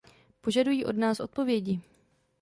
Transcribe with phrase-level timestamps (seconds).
[0.41, 1.81] Požadují od nás odpovědi.